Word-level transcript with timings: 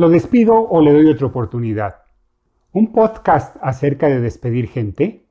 ¿Lo 0.00 0.08
despido 0.08 0.54
o 0.54 0.80
le 0.80 0.94
doy 0.94 1.10
otra 1.10 1.26
oportunidad? 1.26 1.96
¿Un 2.72 2.90
podcast 2.90 3.54
acerca 3.60 4.08
de 4.08 4.18
despedir 4.18 4.66
gente? 4.66 5.26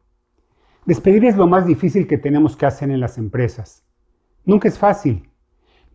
Despedir 0.86 1.26
es 1.26 1.36
lo 1.36 1.48
más 1.48 1.66
difícil 1.66 2.06
que 2.06 2.20
tenemos 2.20 2.56
que 2.56 2.68
hacer 2.68 2.92
en 2.92 3.00
las 3.00 3.18
empresas. 3.18 3.84
Nunca 4.46 4.68
es 4.68 4.78
fácil. 4.78 5.28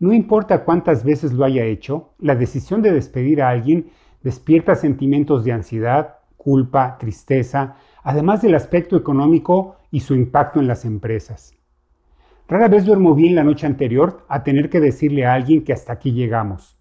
No 0.00 0.12
importa 0.12 0.64
cuántas 0.64 1.04
veces 1.04 1.32
lo 1.32 1.44
haya 1.44 1.62
hecho, 1.62 2.14
la 2.18 2.34
decisión 2.34 2.82
de 2.82 2.90
despedir 2.90 3.42
a 3.42 3.50
alguien 3.50 3.92
despierta 4.24 4.74
sentimientos 4.74 5.44
de 5.44 5.52
ansiedad, 5.52 6.16
culpa, 6.36 6.98
tristeza, 6.98 7.76
además 8.02 8.42
del 8.42 8.56
aspecto 8.56 8.96
económico 8.96 9.76
y 9.92 10.00
su 10.00 10.16
impacto 10.16 10.58
en 10.58 10.66
las 10.66 10.84
empresas. 10.84 11.54
Rara 12.48 12.66
vez 12.66 12.84
duermo 12.84 13.14
bien 13.14 13.36
la 13.36 13.44
noche 13.44 13.68
anterior 13.68 14.24
a 14.26 14.42
tener 14.42 14.68
que 14.68 14.80
decirle 14.80 15.26
a 15.26 15.34
alguien 15.34 15.62
que 15.62 15.72
hasta 15.72 15.92
aquí 15.92 16.10
llegamos. 16.10 16.73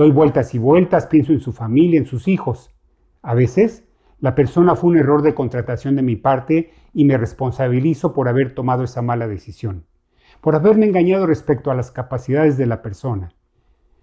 Doy 0.00 0.12
vueltas 0.12 0.54
y 0.54 0.58
vueltas, 0.58 1.08
pienso 1.08 1.32
en 1.32 1.40
su 1.40 1.52
familia, 1.52 1.98
en 1.98 2.06
sus 2.06 2.26
hijos. 2.26 2.74
A 3.20 3.34
veces, 3.34 3.84
la 4.18 4.34
persona 4.34 4.74
fue 4.74 4.88
un 4.88 4.96
error 4.96 5.20
de 5.20 5.34
contratación 5.34 5.94
de 5.94 6.00
mi 6.00 6.16
parte 6.16 6.70
y 6.94 7.04
me 7.04 7.18
responsabilizo 7.18 8.14
por 8.14 8.26
haber 8.26 8.54
tomado 8.54 8.82
esa 8.82 9.02
mala 9.02 9.28
decisión, 9.28 9.84
por 10.40 10.54
haberme 10.54 10.86
engañado 10.86 11.26
respecto 11.26 11.70
a 11.70 11.74
las 11.74 11.90
capacidades 11.90 12.56
de 12.56 12.64
la 12.64 12.80
persona. 12.80 13.34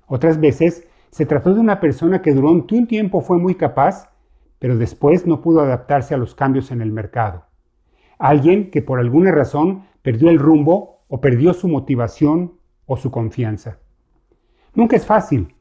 Otras 0.05 0.39
veces, 0.39 0.87
se 1.09 1.25
trató 1.25 1.55
de 1.55 1.61
una 1.61 1.79
persona 1.79 2.21
que 2.21 2.35
durante 2.35 2.75
un 2.75 2.85
tiempo 2.85 3.21
fue 3.21 3.39
muy 3.39 3.55
capaz, 3.55 4.11
pero 4.59 4.77
después 4.77 5.25
no 5.25 5.41
pudo 5.41 5.61
adaptarse 5.61 6.13
a 6.13 6.19
los 6.19 6.35
cambios 6.35 6.69
en 6.69 6.83
el 6.83 6.91
mercado. 6.91 7.45
Alguien 8.19 8.69
que 8.69 8.83
por 8.83 8.99
alguna 8.99 9.31
razón 9.31 9.85
perdió 10.03 10.29
el 10.29 10.37
rumbo 10.37 11.05
o 11.07 11.19
perdió 11.21 11.55
su 11.55 11.67
motivación 11.67 12.59
o 12.85 12.97
su 12.97 13.09
confianza. 13.09 13.79
Nunca 14.75 14.95
es 14.95 15.03
fácil, 15.07 15.55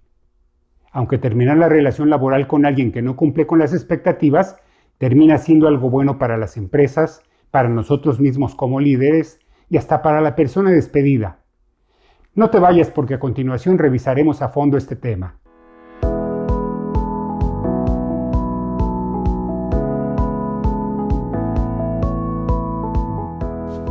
aunque 0.97 1.19
terminar 1.19 1.59
la 1.59 1.69
relación 1.69 2.09
laboral 2.09 2.47
con 2.47 2.65
alguien 2.65 2.91
que 2.91 3.03
no 3.03 3.17
cumple 3.17 3.47
con 3.47 3.59
las 3.59 3.75
expectativas 3.75 4.57
termina 4.97 5.37
siendo 5.37 5.69
algo 5.69 5.91
bueno 5.91 6.19
para 6.19 6.39
las 6.39 6.57
empresas, 6.57 7.21
para 7.51 7.69
nosotros 7.69 8.19
mismos 8.19 8.55
como 8.55 8.81
líderes 8.81 9.39
y 9.69 9.77
hasta 9.77 10.01
para 10.01 10.23
la 10.23 10.35
persona 10.35 10.71
despedida. 10.71 11.41
No 12.35 12.49
te 12.49 12.59
vayas 12.59 12.91
porque 12.91 13.13
a 13.13 13.19
continuación 13.19 13.77
revisaremos 13.77 14.41
a 14.41 14.49
fondo 14.49 14.79
este 14.79 14.97
tema. 14.97 15.39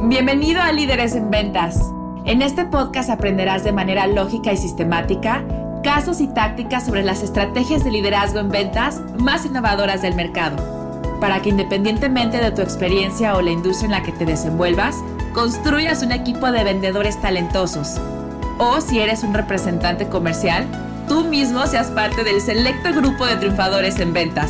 Bienvenido 0.08 0.60
a 0.60 0.72
Líderes 0.72 1.16
en 1.16 1.30
Ventas. 1.30 1.94
En 2.26 2.42
este 2.42 2.66
podcast 2.66 3.12
aprenderás 3.12 3.64
de 3.64 3.74
manera 3.74 4.08
lógica 4.08 4.52
y 4.52 4.58
sistemática 4.58 5.46
casos 5.86 6.20
y 6.20 6.26
tácticas 6.26 6.84
sobre 6.84 7.04
las 7.04 7.22
estrategias 7.22 7.84
de 7.84 7.92
liderazgo 7.92 8.40
en 8.40 8.50
ventas 8.50 9.02
más 9.20 9.46
innovadoras 9.46 10.02
del 10.02 10.16
mercado, 10.16 10.58
para 11.22 11.44
que 11.44 11.50
independientemente 11.50 12.40
de 12.40 12.50
tu 12.50 12.64
experiencia 12.64 13.36
o 13.36 13.42
la 13.44 13.52
industria 13.52 13.86
en 13.86 13.92
la 13.92 14.02
que 14.02 14.12
te 14.12 14.26
desenvuelvas, 14.26 14.96
construyas 15.36 16.02
un 16.02 16.12
equipo 16.12 16.52
de 16.52 16.64
vendedores 16.64 17.22
talentosos. 17.22 18.02
O 18.58 18.82
si 18.82 19.00
eres 19.00 19.22
un 19.22 19.36
representante 19.36 20.08
comercial, 20.08 20.66
tú 21.08 21.24
mismo 21.24 21.68
seas 21.68 21.92
parte 21.92 22.24
del 22.24 22.42
selecto 22.42 22.92
grupo 22.92 23.28
de 23.28 23.36
triunfadores 23.36 24.00
en 24.00 24.12
ventas, 24.12 24.50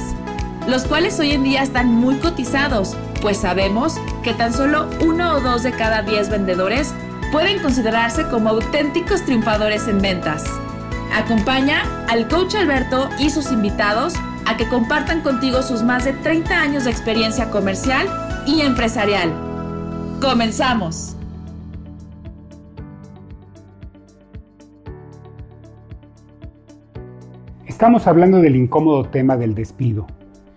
los 0.70 0.86
cuales 0.86 1.20
hoy 1.20 1.33
en 1.33 1.44
día 1.44 1.64
están 1.64 1.94
muy 1.94 2.16
cotizados, 2.16 2.95
pues 3.22 3.36
sabemos 3.36 3.97
que 4.23 4.33
tan 4.33 4.53
solo 4.53 4.88
uno 5.02 5.33
o 5.33 5.42
dos 5.42 5.64
de 5.64 5.73
cada 5.73 6.02
diez 6.02 6.30
vendedores 6.30 6.94
pueden 7.33 7.61
considerarse 7.61 8.25
como 8.30 8.52
auténticos 8.52 9.25
triunfadores 9.25 9.89
en 9.89 9.99
ventas. 9.99 10.45
Acompaña 11.14 12.06
al 12.08 12.28
coach 12.28 12.56
Alberto 12.56 13.09
y 13.20 13.30
sus 13.30 13.52
invitados 13.52 14.14
a 14.45 14.58
que 14.58 14.67
compartan 14.67 15.22
contigo 15.22 15.61
sus 15.61 15.84
más 15.84 16.06
de 16.06 16.14
30 16.14 16.59
años 16.59 16.86
de 16.86 16.92
experiencia 16.92 17.50
comercial 17.50 18.08
y 18.45 18.61
empresarial. 18.61 19.33
¡Comenzamos! 20.21 21.16
Estamos 27.66 28.08
hablando 28.08 28.39
del 28.39 28.55
incómodo 28.55 29.04
tema 29.04 29.36
del 29.36 29.54
despido 29.54 30.08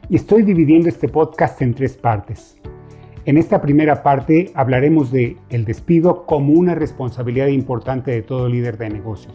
y 0.08 0.16
estoy 0.16 0.42
dividiendo 0.42 0.88
este 0.88 1.08
podcast 1.08 1.60
en 1.62 1.74
tres 1.74 1.96
partes. 1.96 2.56
En 3.24 3.36
esta 3.36 3.60
primera 3.60 4.02
parte 4.02 4.52
hablaremos 4.54 5.10
de 5.10 5.36
el 5.50 5.64
despido 5.64 6.24
como 6.24 6.52
una 6.52 6.74
responsabilidad 6.74 7.48
importante 7.48 8.10
de 8.10 8.22
todo 8.22 8.48
líder 8.48 8.78
de 8.78 8.88
negocios. 8.88 9.34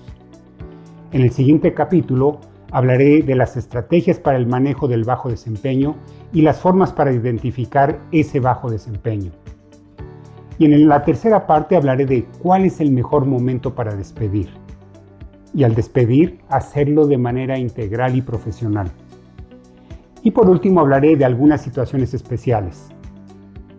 En 1.14 1.22
el 1.22 1.30
siguiente 1.30 1.76
capítulo 1.76 2.40
hablaré 2.72 3.22
de 3.22 3.36
las 3.36 3.56
estrategias 3.56 4.18
para 4.18 4.36
el 4.36 4.48
manejo 4.48 4.88
del 4.88 5.04
bajo 5.04 5.30
desempeño 5.30 5.96
y 6.34 6.42
las 6.42 6.60
formas 6.60 6.92
para 6.92 7.14
identificar 7.14 8.00
ese 8.12 8.40
bajo 8.40 8.72
desempeño. 8.72 9.32
Y 10.58 10.66
en 10.66 10.88
la 10.88 11.04
tercera 11.04 11.46
parte 11.46 11.76
hablaré 11.76 12.08
de 12.08 12.26
cuál 12.42 12.66
es 12.66 12.82
el 12.82 12.92
mejor 12.92 13.28
momento 13.28 13.76
para 13.76 13.96
despedir. 13.96 14.50
Y 15.54 15.64
al 15.64 15.76
despedir, 15.76 16.40
hacerlo 16.50 17.06
de 17.06 17.20
manera 17.20 17.60
integral 17.60 18.16
y 18.16 18.24
profesional. 18.24 18.90
Y 20.24 20.32
por 20.32 20.50
último 20.50 20.80
hablaré 20.80 21.16
de 21.16 21.26
algunas 21.26 21.62
situaciones 21.62 22.16
especiales. 22.16 22.88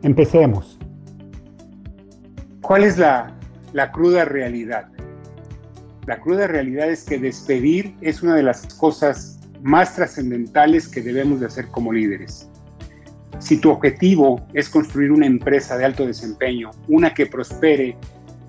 Empecemos. 0.02 0.78
¿Cuál 2.60 2.84
es 2.84 2.96
la, 2.96 3.34
cruda 3.92 4.24
realidad? 4.24 4.86
La 6.06 6.20
cruda 6.20 6.46
realidad 6.46 6.90
es 6.90 7.04
que 7.04 7.18
despedir 7.18 7.94
es 8.00 8.22
una 8.22 8.34
de 8.34 8.42
las 8.42 8.66
cosas 8.74 9.38
más 9.62 9.94
trascendentales 9.94 10.88
que 10.88 11.00
debemos 11.00 11.40
de 11.40 11.46
hacer 11.46 11.68
como 11.68 11.92
líderes. 11.92 12.48
Si 13.38 13.56
tu 13.58 13.70
objetivo 13.70 14.46
es 14.52 14.68
construir 14.68 15.10
una 15.10 15.26
empresa 15.26 15.78
de 15.78 15.84
alto 15.84 16.06
desempeño, 16.06 16.70
una 16.88 17.14
que 17.14 17.26
prospere, 17.26 17.96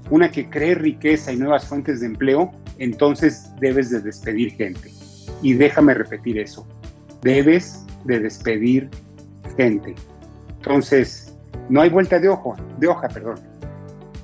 una 0.10 0.30
que 0.30 0.50
cree 0.50 0.76
riqueza 0.76 1.32
y 1.32 1.38
nuevas 1.38 1.66
fuentes 1.68 2.02
de 2.02 2.08
empleo, 2.08 2.52
entonces 2.78 3.50
debes 3.60 3.90
de 3.90 4.02
despedir 4.02 4.52
gente. 4.52 4.92
Y 5.42 5.54
déjame 5.54 5.94
repetir 5.94 6.38
eso. 6.38 6.68
Debes 7.22 7.86
de 8.04 8.20
despedir 8.20 8.90
gente. 9.58 9.96
Entonces, 10.58 11.36
no 11.70 11.82
hay 11.82 11.90
vuelta 11.90 12.20
de 12.20 12.30
ojo, 12.30 12.56
de 12.80 12.88
hoja, 12.88 13.08
perdón. 13.08 13.40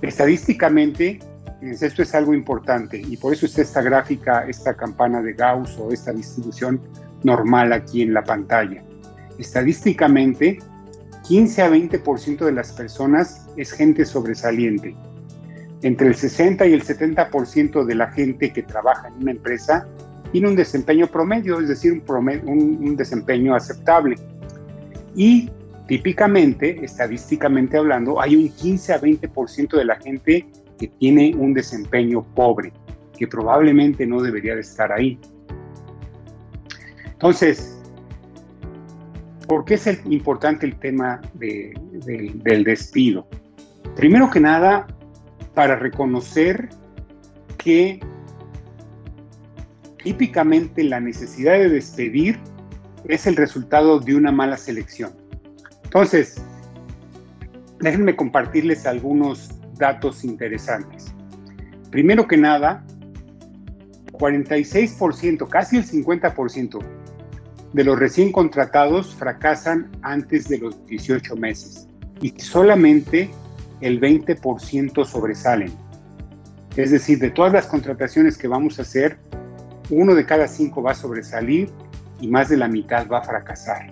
Estadísticamente, 0.01 1.19
esto 1.61 2.01
es 2.01 2.15
algo 2.15 2.33
importante 2.33 2.99
y 2.99 3.17
por 3.17 3.33
eso 3.33 3.45
está 3.45 3.61
esta 3.61 3.81
gráfica, 3.81 4.47
esta 4.47 4.73
campana 4.73 5.21
de 5.21 5.33
Gauss 5.33 5.77
o 5.77 5.91
esta 5.91 6.11
distribución 6.11 6.81
normal 7.23 7.71
aquí 7.71 8.01
en 8.01 8.13
la 8.13 8.23
pantalla. 8.23 8.83
Estadísticamente, 9.37 10.59
15 11.27 11.61
a 11.61 11.69
20% 11.69 12.45
de 12.45 12.51
las 12.51 12.71
personas 12.71 13.47
es 13.57 13.71
gente 13.71 14.05
sobresaliente. 14.05 14.95
Entre 15.83 16.07
el 16.07 16.15
60 16.15 16.65
y 16.67 16.73
el 16.73 16.83
70% 16.83 17.85
de 17.85 17.95
la 17.95 18.11
gente 18.11 18.51
que 18.51 18.63
trabaja 18.63 19.07
en 19.07 19.15
una 19.15 19.31
empresa 19.31 19.87
tiene 20.31 20.47
un 20.47 20.55
desempeño 20.55 21.07
promedio, 21.07 21.59
es 21.59 21.67
decir, 21.67 21.91
un, 21.91 22.79
un 22.81 22.95
desempeño 22.95 23.55
aceptable. 23.55 24.15
Y 25.15 25.49
típicamente, 25.87 26.83
estadísticamente 26.83 27.77
hablando, 27.77 28.21
hay 28.21 28.35
un 28.35 28.49
15 28.49 28.93
a 28.93 29.01
20% 29.01 29.77
de 29.77 29.85
la 29.85 29.95
gente 29.97 30.45
que 30.81 30.87
tiene 30.87 31.35
un 31.37 31.53
desempeño 31.53 32.23
pobre, 32.33 32.73
que 33.15 33.27
probablemente 33.27 34.07
no 34.07 34.19
debería 34.19 34.55
de 34.55 34.61
estar 34.61 34.91
ahí. 34.91 35.19
Entonces, 37.05 37.79
¿por 39.47 39.63
qué 39.63 39.75
es 39.75 39.87
importante 40.05 40.65
el 40.65 40.75
tema 40.79 41.21
del 41.35 42.63
despido? 42.63 43.27
Primero 43.95 44.31
que 44.31 44.39
nada, 44.39 44.87
para 45.53 45.75
reconocer 45.75 46.69
que 47.59 47.99
típicamente 50.03 50.83
la 50.83 50.99
necesidad 50.99 51.59
de 51.59 51.69
despedir 51.69 52.39
es 53.07 53.27
el 53.27 53.35
resultado 53.35 53.99
de 53.99 54.15
una 54.15 54.31
mala 54.31 54.57
selección. 54.57 55.11
Entonces, 55.83 56.43
déjenme 57.81 58.15
compartirles 58.15 58.87
algunos 58.87 59.60
datos 59.81 60.23
interesantes. 60.23 61.13
Primero 61.89 62.27
que 62.27 62.37
nada, 62.37 62.85
46%, 64.13 65.49
casi 65.49 65.77
el 65.77 65.85
50% 65.85 66.79
de 67.73 67.83
los 67.83 67.97
recién 67.99 68.31
contratados 68.31 69.15
fracasan 69.15 69.89
antes 70.03 70.47
de 70.47 70.59
los 70.59 70.85
18 70.85 71.35
meses 71.35 71.87
y 72.21 72.29
solamente 72.39 73.29
el 73.81 73.99
20% 73.99 75.05
sobresalen. 75.05 75.73
Es 76.75 76.91
decir, 76.91 77.19
de 77.19 77.31
todas 77.31 77.51
las 77.51 77.65
contrataciones 77.65 78.37
que 78.37 78.47
vamos 78.47 78.77
a 78.77 78.83
hacer, 78.83 79.17
uno 79.89 80.13
de 80.13 80.25
cada 80.25 80.47
cinco 80.47 80.83
va 80.83 80.91
a 80.91 80.95
sobresalir 80.95 81.69
y 82.21 82.27
más 82.27 82.49
de 82.49 82.57
la 82.57 82.67
mitad 82.67 83.07
va 83.09 83.17
a 83.17 83.23
fracasar. 83.23 83.91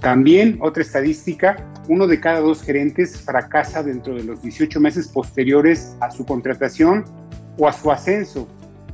También 0.00 0.58
otra 0.60 0.82
estadística, 0.82 1.56
uno 1.88 2.06
de 2.06 2.20
cada 2.20 2.40
dos 2.40 2.62
gerentes 2.62 3.20
fracasa 3.20 3.82
dentro 3.82 4.14
de 4.14 4.24
los 4.24 4.42
18 4.42 4.80
meses 4.80 5.08
posteriores 5.08 5.96
a 6.00 6.10
su 6.10 6.24
contratación 6.24 7.04
o 7.58 7.68
a 7.68 7.72
su 7.72 7.90
ascenso, 7.90 8.48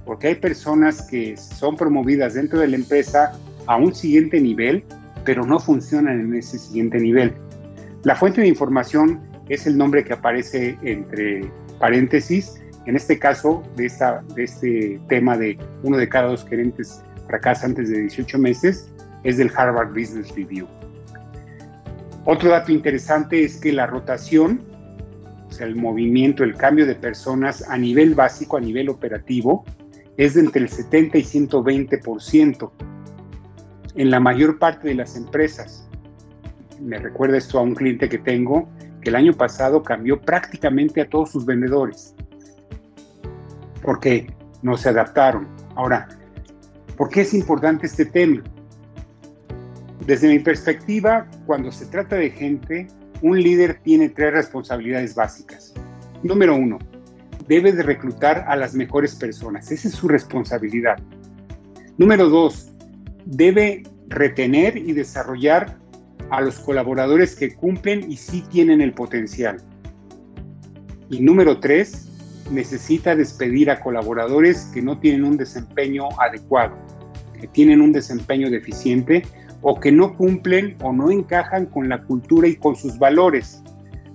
porque 0.04 0.28
hay 0.28 0.34
personas 0.36 1.02
que 1.02 1.36
son 1.36 1.76
promovidas 1.76 2.34
dentro 2.34 2.60
de 2.60 2.68
la 2.68 2.76
empresa 2.76 3.38
a 3.66 3.76
un 3.76 3.94
siguiente 3.94 4.40
nivel, 4.40 4.84
pero 5.24 5.44
no 5.44 5.58
funcionan 5.58 6.20
en 6.20 6.34
ese 6.34 6.58
siguiente 6.58 6.98
nivel. 6.98 7.34
La 8.04 8.16
fuente 8.16 8.40
de 8.40 8.48
información 8.48 9.20
es 9.48 9.66
el 9.66 9.76
nombre 9.76 10.04
que 10.04 10.14
aparece 10.14 10.78
entre 10.82 11.50
paréntesis, 11.78 12.60
en 12.86 12.96
este 12.96 13.18
caso 13.18 13.62
de, 13.76 13.86
este 14.36 14.98
tema 15.08 15.36
de 15.36 15.58
uno 15.82 15.98
de 15.98 16.08
cada 16.08 16.28
dos 16.28 16.46
gerentes 16.48 17.02
fracasa 17.26 17.66
antes 17.66 17.90
de 17.90 18.00
18 18.00 18.38
meses, 18.38 18.90
es 19.24 19.36
del 19.36 19.50
Harvard 19.54 19.90
Business 19.90 20.34
Review. 20.34 20.66
Otro 22.30 22.50
dato 22.50 22.72
interesante 22.72 23.42
es 23.42 23.56
que 23.56 23.72
la 23.72 23.86
rotación, 23.86 24.60
o 25.48 25.50
sea, 25.50 25.66
el 25.66 25.76
movimiento, 25.76 26.44
el 26.44 26.56
cambio 26.56 26.84
de 26.84 26.94
personas 26.94 27.66
a 27.66 27.78
nivel 27.78 28.14
básico, 28.14 28.58
a 28.58 28.60
nivel 28.60 28.90
operativo, 28.90 29.64
es 30.18 30.34
de 30.34 30.40
entre 30.40 30.60
el 30.60 30.68
70 30.68 31.16
y 31.16 31.22
120% 31.22 32.70
en 33.94 34.10
la 34.10 34.20
mayor 34.20 34.58
parte 34.58 34.88
de 34.88 34.94
las 34.94 35.16
empresas. 35.16 35.88
Me 36.82 36.98
recuerda 36.98 37.38
esto 37.38 37.58
a 37.58 37.62
un 37.62 37.74
cliente 37.74 38.10
que 38.10 38.18
tengo 38.18 38.68
que 39.00 39.08
el 39.08 39.16
año 39.16 39.32
pasado 39.32 39.82
cambió 39.82 40.20
prácticamente 40.20 41.00
a 41.00 41.08
todos 41.08 41.30
sus 41.30 41.46
vendedores 41.46 42.14
porque 43.82 44.30
no 44.60 44.76
se 44.76 44.90
adaptaron. 44.90 45.48
Ahora, 45.76 46.06
¿por 46.94 47.08
qué 47.08 47.22
es 47.22 47.32
importante 47.32 47.86
este 47.86 48.04
tema? 48.04 48.42
Desde 50.08 50.26
mi 50.26 50.38
perspectiva, 50.38 51.26
cuando 51.44 51.70
se 51.70 51.84
trata 51.84 52.16
de 52.16 52.30
gente, 52.30 52.86
un 53.20 53.42
líder 53.42 53.78
tiene 53.82 54.08
tres 54.08 54.32
responsabilidades 54.32 55.14
básicas. 55.14 55.74
Número 56.22 56.56
uno, 56.56 56.78
debe 57.46 57.72
de 57.72 57.82
reclutar 57.82 58.46
a 58.48 58.56
las 58.56 58.72
mejores 58.72 59.14
personas. 59.14 59.70
Esa 59.70 59.88
es 59.88 59.94
su 59.94 60.08
responsabilidad. 60.08 60.96
Número 61.98 62.30
dos, 62.30 62.72
debe 63.26 63.82
retener 64.06 64.78
y 64.78 64.94
desarrollar 64.94 65.76
a 66.30 66.40
los 66.40 66.58
colaboradores 66.58 67.36
que 67.36 67.54
cumplen 67.54 68.10
y 68.10 68.16
sí 68.16 68.42
tienen 68.50 68.80
el 68.80 68.94
potencial. 68.94 69.58
Y 71.10 71.20
número 71.20 71.60
tres, 71.60 72.08
necesita 72.50 73.14
despedir 73.14 73.70
a 73.70 73.80
colaboradores 73.80 74.70
que 74.72 74.80
no 74.80 74.98
tienen 74.98 75.24
un 75.24 75.36
desempeño 75.36 76.08
adecuado, 76.18 76.78
que 77.38 77.46
tienen 77.48 77.82
un 77.82 77.92
desempeño 77.92 78.48
deficiente 78.48 79.22
o 79.62 79.78
que 79.80 79.92
no 79.92 80.16
cumplen 80.16 80.76
o 80.82 80.92
no 80.92 81.10
encajan 81.10 81.66
con 81.66 81.88
la 81.88 82.02
cultura 82.02 82.48
y 82.48 82.56
con 82.56 82.76
sus 82.76 82.98
valores, 82.98 83.62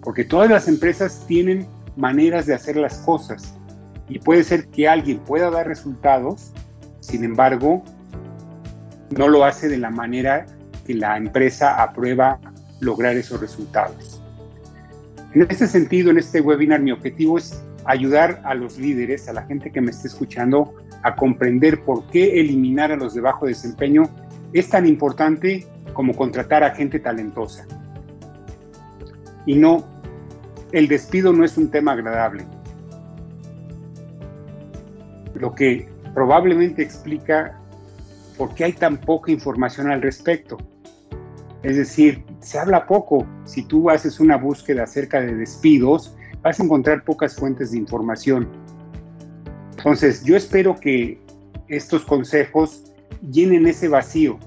porque 0.01 0.23
todas 0.23 0.49
las 0.49 0.67
empresas 0.67 1.23
tienen 1.27 1.67
maneras 1.95 2.45
de 2.45 2.53
hacer 2.53 2.77
las 2.77 2.97
cosas 2.99 3.55
y 4.09 4.19
puede 4.19 4.43
ser 4.43 4.67
que 4.67 4.87
alguien 4.87 5.19
pueda 5.19 5.49
dar 5.49 5.67
resultados, 5.67 6.51
sin 6.99 7.23
embargo, 7.23 7.83
no 9.17 9.27
lo 9.27 9.43
hace 9.43 9.67
de 9.67 9.77
la 9.77 9.89
manera 9.89 10.45
que 10.85 10.93
la 10.93 11.17
empresa 11.17 11.81
aprueba 11.81 12.39
lograr 12.79 13.15
esos 13.15 13.39
resultados. 13.39 14.21
En 15.33 15.41
este 15.41 15.67
sentido, 15.67 16.11
en 16.11 16.17
este 16.17 16.41
webinar, 16.41 16.81
mi 16.81 16.91
objetivo 16.91 17.37
es 17.37 17.63
ayudar 17.85 18.41
a 18.45 18.53
los 18.53 18.77
líderes, 18.77 19.27
a 19.27 19.33
la 19.33 19.43
gente 19.43 19.71
que 19.71 19.81
me 19.81 19.91
esté 19.91 20.07
escuchando, 20.07 20.73
a 21.03 21.15
comprender 21.15 21.83
por 21.83 22.05
qué 22.07 22.39
eliminar 22.39 22.91
a 22.91 22.95
los 22.95 23.13
de 23.13 23.21
bajo 23.21 23.45
desempeño 23.45 24.03
es 24.53 24.69
tan 24.69 24.85
importante 24.85 25.65
como 25.93 26.15
contratar 26.15 26.63
a 26.63 26.75
gente 26.75 26.99
talentosa. 26.99 27.65
Y 29.45 29.55
no, 29.55 29.85
el 30.71 30.87
despido 30.87 31.33
no 31.33 31.43
es 31.43 31.57
un 31.57 31.69
tema 31.69 31.93
agradable. 31.93 32.45
Lo 35.35 35.53
que 35.53 35.89
probablemente 36.13 36.81
explica 36.81 37.59
por 38.37 38.53
qué 38.55 38.65
hay 38.65 38.73
tan 38.73 38.97
poca 38.97 39.31
información 39.31 39.91
al 39.91 40.01
respecto. 40.01 40.57
Es 41.63 41.77
decir, 41.77 42.23
se 42.39 42.59
habla 42.59 42.85
poco. 42.85 43.25
Si 43.45 43.63
tú 43.63 43.89
haces 43.89 44.19
una 44.19 44.37
búsqueda 44.37 44.83
acerca 44.83 45.21
de 45.21 45.35
despidos, 45.35 46.15
vas 46.41 46.59
a 46.59 46.63
encontrar 46.63 47.03
pocas 47.03 47.35
fuentes 47.35 47.71
de 47.71 47.77
información. 47.77 48.47
Entonces, 49.77 50.23
yo 50.23 50.35
espero 50.35 50.79
que 50.79 51.21
estos 51.67 52.05
consejos 52.05 52.92
llenen 53.31 53.67
ese 53.67 53.87
vacío 53.87 54.39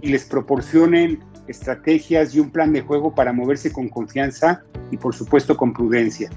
y 0.00 0.08
les 0.08 0.24
proporcionen 0.24 1.20
estrategias 1.48 2.34
y 2.34 2.40
un 2.40 2.50
plan 2.50 2.72
de 2.72 2.82
juego 2.82 3.14
para 3.14 3.32
moverse 3.32 3.72
con 3.72 3.88
confianza 3.88 4.62
y 4.90 4.96
por 4.96 5.14
supuesto 5.14 5.56
con 5.56 5.72
prudencia. 5.72 6.30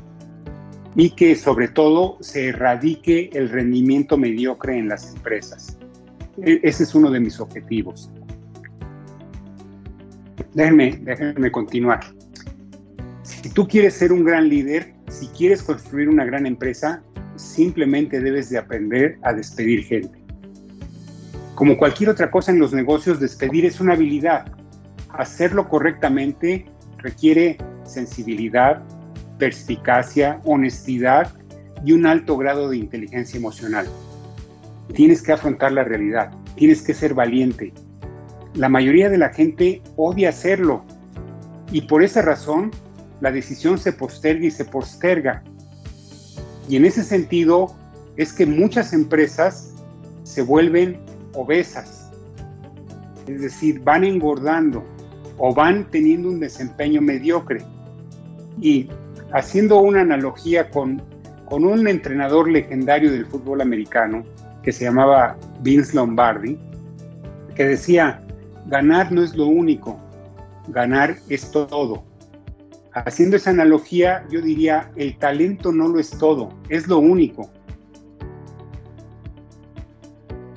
Y 0.96 1.12
que 1.12 1.36
sobre 1.36 1.68
todo 1.68 2.18
se 2.20 2.50
erradique 2.50 3.30
el 3.34 3.50
rendimiento 3.50 4.18
mediocre 4.18 4.78
en 4.78 4.90
las 4.90 5.14
empresas. 5.14 5.78
E-, 6.42 6.60
ese 6.64 6.84
es 6.84 6.96
uno 6.96 7.10
de 7.12 7.20
mis 7.20 7.40
objetivos. 7.40 8.12
Déjenme, 10.54 11.00
déjenme 11.04 11.52
continuar. 11.52 12.02
Si 13.24 13.50
tú 13.50 13.68
quieres 13.68 13.94
ser 13.94 14.12
un 14.12 14.26
gran 14.26 14.50
líder, 14.50 14.94
si 15.08 15.28
quieres 15.28 15.64
construir 15.64 16.10
una 16.10 16.26
gran 16.26 16.46
empresa, 16.46 17.02
simplemente 17.36 18.20
debes 18.20 18.50
de 18.50 18.58
aprender 18.58 19.18
a 19.24 19.34
despedir 19.34 19.84
gente. 19.86 20.21
Como 21.56 21.78
cualquier 21.78 22.10
otra 22.10 22.32
cosa 22.32 22.52
en 22.52 22.60
los 22.60 22.74
negocios, 22.74 23.20
despedir 23.20 23.66
es 23.66 23.80
una 23.80 23.94
habilidad. 23.94 24.46
Hacerlo 25.10 25.68
correctamente 25.68 26.66
requiere 26.98 27.58
sensibilidad, 27.84 28.82
perspicacia, 29.38 30.40
honestidad 30.46 31.34
y 31.84 31.94
un 31.94 32.06
alto 32.06 32.38
grado 32.38 32.70
de 32.70 32.78
inteligencia 32.78 33.38
emocional. 33.38 33.88
Tienes 34.94 35.22
que 35.22 35.34
afrontar 35.34 35.72
la 35.72 35.84
realidad, 35.84 36.32
tienes 36.56 36.82
que 36.82 36.94
ser 36.94 37.14
valiente. 37.14 37.74
La 38.54 38.70
mayoría 38.70 39.10
de 39.10 39.18
la 39.18 39.30
gente 39.30 39.82
odia 39.96 40.30
hacerlo 40.30 40.84
y 41.72 41.82
por 41.82 42.04
esa 42.04 42.22
razón 42.22 42.72
la 43.20 43.32
decisión 43.32 43.78
se 43.78 43.94
posterga 43.94 44.46
y 44.46 44.52
se 44.52 44.66
posterga. 44.66 45.44
Y 46.68 46.76
en 46.76 46.86
ese 46.86 47.04
sentido 47.04 47.76
es 48.18 48.34
que 48.34 48.46
muchas 48.46 48.94
empresas 48.94 49.74
se 50.24 50.42
vuelven 50.42 51.00
obesas, 51.34 52.12
es 53.28 53.42
decir, 53.42 53.82
van 53.82 54.04
engordando 54.04 54.84
o 55.38 55.54
van 55.54 55.90
teniendo 55.90 56.30
un 56.30 56.40
desempeño 56.40 57.02
mediocre. 57.02 57.64
Y 58.60 58.90
haciendo 59.34 59.80
una 59.80 60.02
analogía 60.02 60.70
con, 60.70 61.02
con 61.46 61.66
un 61.66 61.88
entrenador 61.88 62.50
legendario 62.50 63.12
del 63.12 63.26
fútbol 63.26 63.62
americano 63.62 64.24
que 64.64 64.72
se 64.72 64.86
llamaba 64.86 65.38
Vince 65.62 65.96
Lombardi, 65.96 66.58
que 67.56 67.66
decía, 67.66 68.24
ganar 68.68 69.12
no 69.12 69.24
es 69.24 69.36
lo 69.36 69.48
único, 69.48 70.00
ganar 70.68 71.16
es 71.30 71.52
todo. 71.52 72.04
Haciendo 72.94 73.38
esa 73.38 73.52
analogía, 73.52 74.26
yo 74.30 74.42
diría, 74.42 74.92
el 74.96 75.18
talento 75.18 75.72
no 75.72 75.88
lo 75.88 76.00
es 76.00 76.12
todo, 76.12 76.50
es 76.70 76.88
lo 76.88 77.00
único. 77.00 77.50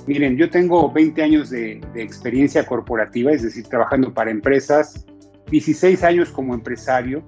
Miren, 0.07 0.37
yo 0.37 0.49
tengo 0.51 0.91
20 0.91 1.23
años 1.23 1.49
de, 1.49 1.81
experiencia 1.95 2.65
corporativa, 2.65 3.31
es 3.31 3.41
decir, 3.41 3.65
trabajando 3.67 4.13
para 4.13 4.29
empresas, 4.29 5.05
16 5.49 6.03
años 6.03 6.29
como 6.29 6.53
empresario, 6.53 7.23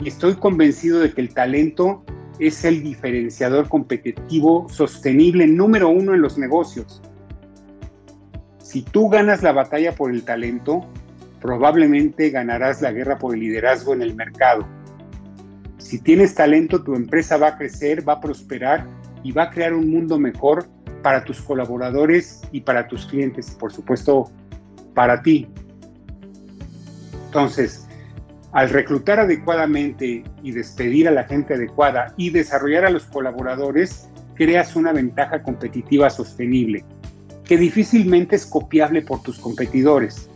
y 0.00 0.08
estoy 0.08 0.34
convencido 0.34 1.00
de 1.00 1.12
que 1.12 1.22
el 1.22 1.32
talento 1.32 2.04
es 2.38 2.66
el 2.66 2.82
diferenciador 2.82 3.70
competitivo 3.70 4.68
sostenible 4.68 5.46
número 5.46 5.88
uno 5.88 6.12
en 6.12 6.20
los 6.20 6.36
negocios. 6.36 7.00
Si 8.58 8.82
tú 8.82 9.08
ganas 9.08 9.42
la 9.42 9.52
batalla 9.52 9.92
por 9.92 10.10
el 10.10 10.22
talento, 10.22 10.86
probablemente 11.40 12.28
ganarás 12.28 12.82
la 12.82 12.92
guerra 12.92 13.16
por 13.16 13.34
el 13.34 13.40
liderazgo 13.40 13.94
en 13.94 14.02
el 14.02 14.14
mercado. 14.14 14.66
Si 15.78 15.98
tienes 15.98 16.34
talento, 16.34 16.82
tu 16.82 16.94
empresa 16.94 17.38
va 17.38 17.48
a 17.48 17.56
crecer, 17.56 18.06
va 18.06 18.14
a 18.14 18.20
prosperar 18.20 18.86
y 19.22 19.32
va 19.32 19.44
a 19.44 19.50
crear 19.50 19.72
un 19.72 19.88
mundo 19.88 20.18
mejor 20.18 20.66
para 21.02 21.24
tus 21.24 21.40
colaboradores 21.40 22.42
y 22.52 22.60
para 22.60 22.88
tus 22.88 23.06
clientes, 23.06 23.50
por 23.58 23.72
supuesto, 23.72 24.30
para 24.94 25.22
ti. 25.22 25.48
Entonces, 27.26 27.86
al 28.52 28.70
reclutar 28.70 29.20
adecuadamente 29.20 30.24
y 30.42 30.52
despedir 30.52 31.08
a 31.08 31.10
la 31.10 31.24
gente 31.24 31.54
adecuada 31.54 32.14
y 32.16 32.30
desarrollar 32.30 32.86
a 32.86 32.90
los 32.90 33.04
colaboradores, 33.04 34.08
creas 34.34 34.76
una 34.76 34.92
ventaja 34.92 35.42
competitiva 35.42 36.08
sostenible, 36.08 36.84
que 37.44 37.58
difícilmente 37.58 38.36
es 38.36 38.46
copiable 38.46 39.02
por 39.02 39.22
tus 39.22 39.38
competidores. 39.38 40.30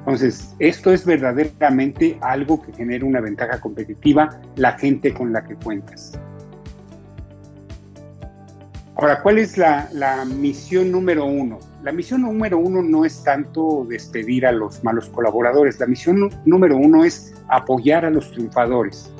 Entonces, 0.00 0.54
esto 0.58 0.92
es 0.92 1.04
verdaderamente 1.04 2.18
algo 2.20 2.62
que 2.62 2.72
genera 2.72 3.04
una 3.04 3.20
ventaja 3.20 3.60
competitiva, 3.60 4.40
la 4.56 4.78
gente 4.78 5.12
con 5.12 5.32
la 5.32 5.44
que 5.44 5.56
cuentas. 5.56 6.18
Ahora, 9.00 9.22
¿cuál 9.22 9.38
es 9.38 9.56
la, 9.56 9.88
misión 10.26 10.92
número 10.92 11.24
uno? 11.24 11.58
La 11.82 11.90
misión 11.90 12.20
número 12.20 12.58
uno 12.58 12.82
no 12.82 13.06
es 13.06 13.24
tanto 13.24 13.86
despedir 13.88 14.44
a 14.44 14.52
los 14.52 14.84
malos 14.84 15.08
colaboradores, 15.08 15.80
la 15.80 15.86
misión 15.86 16.28
número 16.44 16.76
uno 16.76 17.02
es 17.02 17.32
apoyar 17.48 18.04
a 18.04 18.10
los 18.10 18.30
triunfadores. 18.30 19.10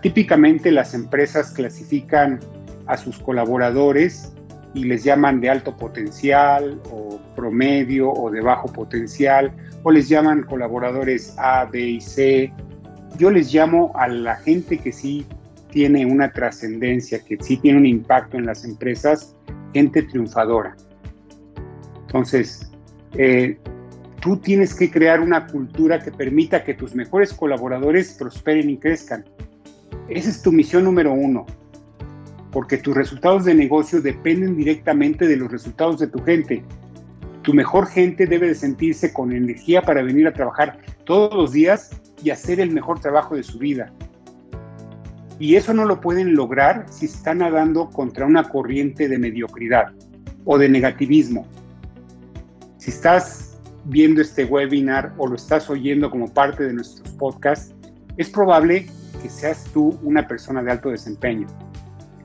típicamente 0.00 0.70
las 0.70 0.94
empresas 0.94 1.52
clasifican 1.52 2.40
a 2.86 2.96
sus 2.96 3.18
colaboradores 3.18 4.32
y 4.72 4.84
les 4.84 5.04
llaman 5.04 5.42
de 5.42 5.50
alto 5.50 5.76
potencial 5.76 6.80
o 6.90 7.20
promedio 7.36 8.10
o 8.10 8.30
de 8.30 8.40
bajo 8.40 8.72
potencial 8.72 9.52
o 9.82 9.90
les 9.90 10.08
llaman 10.08 10.44
colaboradores 10.44 11.34
A, 11.36 11.66
B 11.66 11.80
y 11.80 12.00
C. 12.00 12.50
Yo 13.18 13.30
les 13.30 13.52
llamo 13.52 13.92
a 13.94 14.08
la 14.08 14.36
gente 14.36 14.78
que 14.78 14.90
sí 14.90 15.26
tiene 15.72 16.06
una 16.06 16.30
trascendencia, 16.32 17.24
que 17.24 17.36
sí 17.40 17.56
tiene 17.56 17.78
un 17.78 17.86
impacto 17.86 18.36
en 18.36 18.46
las 18.46 18.64
empresas, 18.64 19.34
gente 19.72 20.02
triunfadora. 20.02 20.76
Entonces, 22.02 22.70
eh, 23.14 23.58
tú 24.20 24.36
tienes 24.36 24.74
que 24.74 24.90
crear 24.90 25.20
una 25.20 25.46
cultura 25.46 25.98
que 25.98 26.12
permita 26.12 26.62
que 26.62 26.74
tus 26.74 26.94
mejores 26.94 27.32
colaboradores 27.32 28.14
prosperen 28.14 28.70
y 28.70 28.76
crezcan. 28.76 29.24
Esa 30.08 30.30
es 30.30 30.42
tu 30.42 30.52
misión 30.52 30.84
número 30.84 31.12
uno, 31.12 31.46
porque 32.52 32.76
tus 32.76 32.94
resultados 32.94 33.46
de 33.46 33.54
negocio 33.54 34.00
dependen 34.00 34.56
directamente 34.56 35.26
de 35.26 35.36
los 35.38 35.50
resultados 35.50 35.98
de 35.98 36.06
tu 36.06 36.22
gente. 36.22 36.62
Tu 37.42 37.54
mejor 37.54 37.86
gente 37.86 38.26
debe 38.26 38.48
de 38.48 38.54
sentirse 38.54 39.12
con 39.12 39.32
energía 39.32 39.82
para 39.82 40.02
venir 40.02 40.26
a 40.26 40.32
trabajar 40.32 40.78
todos 41.04 41.34
los 41.34 41.52
días 41.52 41.90
y 42.22 42.30
hacer 42.30 42.60
el 42.60 42.70
mejor 42.70 43.00
trabajo 43.00 43.34
de 43.34 43.42
su 43.42 43.58
vida. 43.58 43.92
Y 45.42 45.56
eso 45.56 45.74
no 45.74 45.86
lo 45.86 46.00
pueden 46.00 46.36
lograr 46.36 46.86
si 46.88 47.06
están 47.06 47.38
nadando 47.38 47.90
contra 47.90 48.26
una 48.26 48.44
corriente 48.44 49.08
de 49.08 49.18
mediocridad 49.18 49.86
o 50.44 50.56
de 50.56 50.68
negativismo. 50.68 51.48
Si 52.78 52.90
estás 52.90 53.58
viendo 53.86 54.22
este 54.22 54.44
webinar 54.44 55.12
o 55.18 55.26
lo 55.26 55.34
estás 55.34 55.68
oyendo 55.68 56.12
como 56.12 56.32
parte 56.32 56.62
de 56.62 56.74
nuestros 56.74 57.10
podcasts, 57.14 57.74
es 58.16 58.30
probable 58.30 58.86
que 59.20 59.28
seas 59.28 59.64
tú 59.74 59.98
una 60.04 60.28
persona 60.28 60.62
de 60.62 60.70
alto 60.70 60.90
desempeño. 60.90 61.48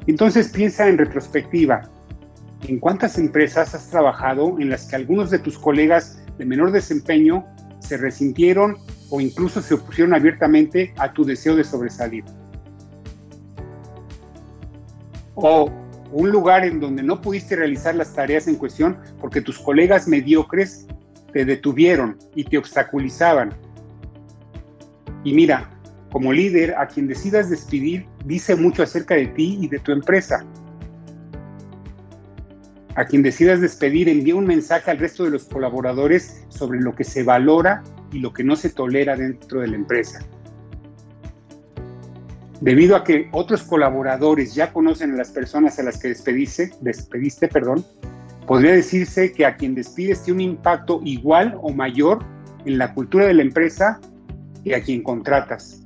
Entonces 0.05 0.49
piensa 0.49 0.87
en 0.87 0.99
retrospectiva. 0.99 1.89
¿En 2.67 2.79
cuántas 2.79 3.17
empresas 3.17 3.73
has 3.73 3.89
trabajado 3.89 4.59
en 4.59 4.69
las 4.69 4.85
que 4.85 4.95
algunos 4.95 5.31
de 5.31 5.39
tus 5.39 5.57
colegas 5.57 6.23
de 6.37 6.45
menor 6.45 6.71
desempeño 6.71 7.47
se 7.79 7.97
resintieron 7.97 8.77
o 9.09 9.19
incluso 9.19 9.59
se 9.63 9.73
opusieron 9.73 10.13
abiertamente 10.13 10.93
a 10.99 11.11
tu 11.13 11.25
deseo 11.25 11.55
de 11.55 11.63
sobresalir? 11.63 12.23
O 15.37 15.71
un 16.11 16.31
lugar 16.31 16.65
en 16.65 16.79
donde 16.79 17.03
no 17.03 17.21
pudiste 17.21 17.55
realizar 17.55 17.95
las 17.95 18.13
tareas 18.13 18.47
en 18.47 18.55
cuestión 18.55 18.97
porque 19.19 19.41
tus 19.41 19.59
colegas 19.59 20.07
mediocres 20.07 20.87
te 21.31 21.45
detuvieron 21.45 22.17
y 22.35 22.43
te 22.43 22.57
obstaculizaban. 22.57 23.53
Y 25.23 25.33
mira, 25.33 25.69
como 26.11 26.33
líder, 26.33 26.75
a 26.75 26.87
quien 26.87 27.07
decidas 27.07 27.49
despedir 27.49 28.05
dice 28.25 28.55
mucho 28.55 28.83
acerca 28.83 29.15
de 29.15 29.27
ti 29.27 29.59
y 29.61 29.67
de 29.67 29.79
tu 29.79 29.91
empresa. 29.91 30.45
A 32.95 33.05
quien 33.05 33.21
decidas 33.21 33.61
despedir 33.61 34.09
envía 34.09 34.35
un 34.35 34.47
mensaje 34.47 34.89
al 34.89 34.97
resto 34.97 35.23
de 35.25 35.29
los 35.29 35.45
colaboradores 35.45 36.45
sobre 36.49 36.79
lo 36.81 36.95
que 36.95 37.03
se 37.03 37.23
valora 37.23 37.83
y 38.11 38.19
lo 38.19 38.33
que 38.33 38.43
no 38.43 38.55
se 38.55 38.69
tolera 38.69 39.15
dentro 39.15 39.61
de 39.61 39.67
la 39.67 39.75
empresa. 39.75 40.19
Debido 42.61 42.95
a 42.95 43.03
que 43.03 43.29
otros 43.33 43.61
colaboradores 43.61 44.55
ya 44.55 44.73
conocen 44.73 45.13
a 45.13 45.17
las 45.17 45.29
personas 45.29 45.77
a 45.77 45.83
las 45.83 45.99
que 45.99 46.07
despediste, 46.09 46.71
despediste 46.81 47.47
perdón, 47.47 47.85
podría 48.47 48.71
decirse 48.71 49.31
que 49.31 49.45
a 49.45 49.55
quien 49.55 49.75
despides 49.75 50.23
tiene 50.23 50.45
un 50.45 50.51
impacto 50.51 50.99
igual 51.03 51.57
o 51.61 51.71
mayor 51.71 52.25
en 52.65 52.79
la 52.79 52.93
cultura 52.93 53.27
de 53.27 53.35
la 53.35 53.43
empresa 53.43 53.99
que 54.63 54.75
a 54.75 54.81
quien 54.81 55.03
contratas. 55.03 55.83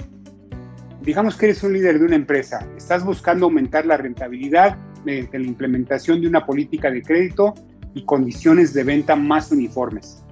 Digamos 1.01 1.36
que 1.36 1.48
eres 1.48 1.62
un 1.63 1.74
líder 1.74 2.00
de 2.00 2.06
una 2.06 2.16
empresa, 2.16 2.66
estás 2.78 3.04
buscando 3.04 3.48
aumentar 3.48 3.86
la 3.86 3.98
rentabilidad 3.98 4.78
mediante 5.04 5.40
la 5.40 5.48
implementación 5.48 6.22
de 6.22 6.28
una 6.28 6.46
política 6.46 6.90
de 6.90 7.01
crédito 7.01 7.54
y 7.94 8.06
condiciones 8.06 8.74
de 8.74 8.84
venta 8.84 9.16
más 9.16 9.51
uniformes. 9.51 10.24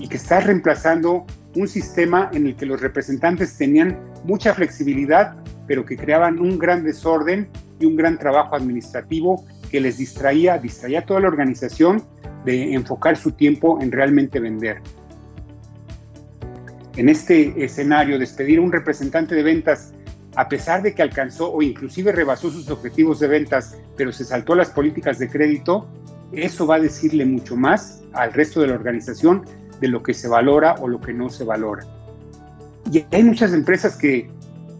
Y 0.00 0.08
que 0.08 0.16
estás 0.16 0.44
reemplazando 0.44 1.24
un 1.58 1.66
sistema 1.66 2.30
en 2.32 2.46
el 2.46 2.54
que 2.54 2.66
los 2.66 2.80
representantes 2.80 3.56
tenían 3.56 3.98
mucha 4.24 4.54
flexibilidad, 4.54 5.36
pero 5.66 5.84
que 5.84 5.96
creaban 5.96 6.38
un 6.38 6.56
gran 6.56 6.84
desorden 6.84 7.48
y 7.80 7.84
un 7.84 7.96
gran 7.96 8.16
trabajo 8.16 8.54
administrativo 8.54 9.44
que 9.70 9.80
les 9.80 9.98
distraía, 9.98 10.56
distraía 10.58 11.00
a 11.00 11.04
toda 11.04 11.20
la 11.20 11.28
organización 11.28 12.02
de 12.44 12.74
enfocar 12.74 13.16
su 13.16 13.32
tiempo 13.32 13.78
en 13.82 13.90
realmente 13.90 14.38
vender. 14.38 14.80
En 16.96 17.08
este 17.08 17.64
escenario, 17.64 18.18
despedir 18.18 18.60
a 18.60 18.62
un 18.62 18.72
representante 18.72 19.34
de 19.34 19.42
ventas 19.42 19.92
a 20.36 20.48
pesar 20.48 20.82
de 20.82 20.94
que 20.94 21.02
alcanzó 21.02 21.52
o 21.52 21.62
inclusive 21.62 22.12
rebasó 22.12 22.50
sus 22.50 22.70
objetivos 22.70 23.18
de 23.18 23.26
ventas, 23.26 23.76
pero 23.96 24.12
se 24.12 24.24
saltó 24.24 24.54
las 24.54 24.70
políticas 24.70 25.18
de 25.18 25.28
crédito, 25.28 25.88
eso 26.30 26.66
va 26.68 26.76
a 26.76 26.80
decirle 26.80 27.24
mucho 27.24 27.56
más 27.56 28.04
al 28.12 28.32
resto 28.32 28.60
de 28.60 28.68
la 28.68 28.74
organización 28.74 29.44
de 29.80 29.88
lo 29.88 30.02
que 30.02 30.14
se 30.14 30.28
valora 30.28 30.74
o 30.80 30.88
lo 30.88 31.00
que 31.00 31.12
no 31.12 31.28
se 31.28 31.44
valora. 31.44 31.84
Y 32.90 33.04
hay 33.12 33.22
muchas 33.22 33.52
empresas 33.52 33.96
que 33.96 34.30